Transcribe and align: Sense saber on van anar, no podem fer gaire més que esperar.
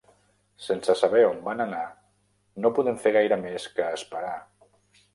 Sense 0.67 0.95
saber 1.01 1.21
on 1.25 1.37
van 1.49 1.61
anar, 1.67 1.83
no 2.65 2.75
podem 2.81 3.01
fer 3.07 3.15
gaire 3.21 3.41
més 3.47 3.71
que 3.77 3.95
esperar. 4.03 4.37